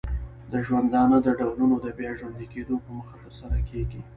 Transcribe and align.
د 0.51 0.53
ژوندانه 0.65 1.17
د 1.21 1.27
ډولونو 1.39 1.75
د 1.85 1.87
بیا 1.97 2.11
ژوندې 2.19 2.45
کیدو 2.53 2.75
په 2.83 2.89
موخه 2.95 3.15
ترسره 3.23 3.59
کیږي. 3.69 4.01